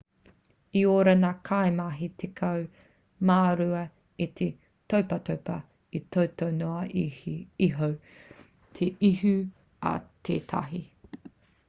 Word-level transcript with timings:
i 0.79 0.81
ora 0.91 1.11
ngā 1.23 1.29
kaimahi 1.49 2.07
tekau 2.21 2.63
mā 3.29 3.35
rua 3.59 3.83
e 4.25 4.27
te 4.39 4.47
topatopa 4.93 5.59
i 5.99 6.03
toto 6.17 6.49
noa 6.59 6.81
iho 7.69 7.91
te 8.79 8.89
ihu 9.11 9.35
a 9.91 9.97
tētahi 10.31 10.83